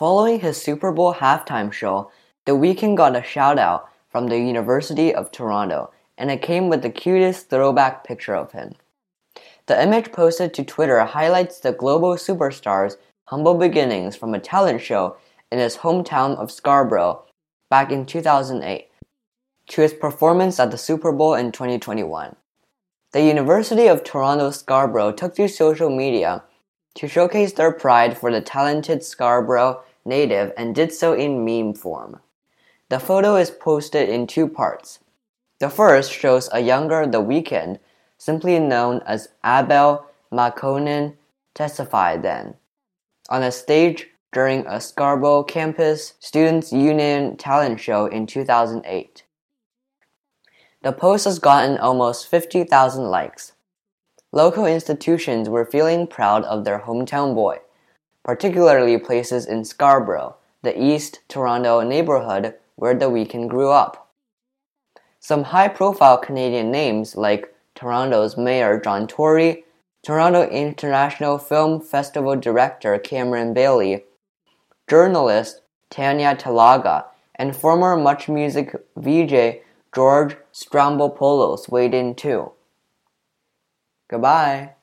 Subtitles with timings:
[0.00, 2.10] Following his Super Bowl halftime show,
[2.46, 6.80] The Weeknd got a shout out from the University of Toronto, and it came with
[6.80, 8.76] the cutest throwback picture of him.
[9.66, 15.18] The image posted to Twitter highlights the global superstar's humble beginnings from a talent show
[15.52, 17.26] in his hometown of Scarborough
[17.68, 18.88] back in 2008
[19.68, 22.36] to his performance at the Super Bowl in 2021.
[23.12, 26.42] The University of Toronto Scarborough took to social media
[26.94, 32.20] to showcase their pride for the talented Scarborough native and did so in meme form.
[32.88, 34.98] The photo is posted in two parts.
[35.58, 37.78] The first shows a younger The Weeknd,
[38.18, 41.16] simply known as Abel Makkonen,
[41.54, 42.54] Tesfaye then
[43.30, 49.24] on a stage during a Scarborough campus students union talent show in 2008.
[50.82, 53.52] The post has gotten almost 50,000 likes.
[54.32, 57.58] Local institutions were feeling proud of their hometown boy,
[58.24, 64.10] particularly places in Scarborough, the East Toronto neighborhood where the Weeknd grew up.
[65.18, 69.64] Some high profile Canadian names like Toronto's Mayor John Tory,
[70.02, 74.04] Toronto International Film Festival director Cameron Bailey,
[74.88, 79.60] journalist Tanya Talaga, and former Much Music VJ
[79.94, 82.52] George Stroumboulopoulos weighed in too.
[84.08, 84.74] Goodbye.